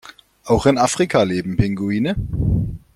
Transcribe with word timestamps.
Auch 0.45 0.65
in 0.65 0.79
Afrika 0.79 1.21
leben 1.21 1.57
Pinguine. 1.57 2.15